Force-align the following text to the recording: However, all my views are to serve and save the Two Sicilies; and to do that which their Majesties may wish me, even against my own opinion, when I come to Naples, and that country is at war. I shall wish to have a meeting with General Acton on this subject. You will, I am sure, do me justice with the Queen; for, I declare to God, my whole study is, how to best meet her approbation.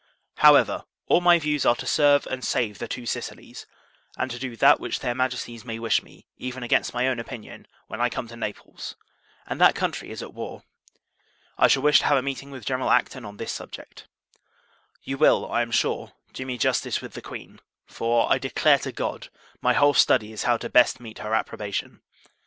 However, 0.37 0.85
all 1.05 1.21
my 1.21 1.37
views 1.37 1.63
are 1.63 1.75
to 1.75 1.85
serve 1.85 2.25
and 2.25 2.43
save 2.43 2.79
the 2.79 2.87
Two 2.87 3.05
Sicilies; 3.05 3.67
and 4.17 4.31
to 4.31 4.39
do 4.39 4.55
that 4.55 4.79
which 4.79 5.01
their 5.01 5.13
Majesties 5.13 5.63
may 5.63 5.77
wish 5.77 6.01
me, 6.01 6.25
even 6.37 6.63
against 6.63 6.91
my 6.95 7.07
own 7.07 7.19
opinion, 7.19 7.67
when 7.85 8.01
I 8.01 8.09
come 8.09 8.27
to 8.29 8.35
Naples, 8.35 8.95
and 9.45 9.61
that 9.61 9.75
country 9.75 10.09
is 10.09 10.23
at 10.23 10.33
war. 10.33 10.63
I 11.55 11.67
shall 11.67 11.83
wish 11.83 11.99
to 11.99 12.05
have 12.05 12.17
a 12.17 12.23
meeting 12.23 12.49
with 12.49 12.65
General 12.65 12.89
Acton 12.89 13.25
on 13.25 13.37
this 13.37 13.51
subject. 13.51 14.07
You 15.03 15.19
will, 15.19 15.47
I 15.51 15.61
am 15.61 15.69
sure, 15.69 16.13
do 16.33 16.47
me 16.47 16.57
justice 16.57 16.99
with 16.99 17.13
the 17.13 17.21
Queen; 17.21 17.59
for, 17.85 18.25
I 18.33 18.39
declare 18.39 18.79
to 18.79 18.91
God, 18.91 19.29
my 19.61 19.73
whole 19.73 19.93
study 19.93 20.31
is, 20.33 20.45
how 20.45 20.57
to 20.57 20.67
best 20.67 20.99
meet 20.99 21.19
her 21.19 21.35
approbation. 21.35 22.01